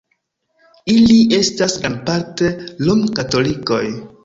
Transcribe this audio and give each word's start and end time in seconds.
Ili 0.93 1.17
estas 1.39 1.77
grandparte 1.85 2.51
rom-katolikoj. 2.89 3.87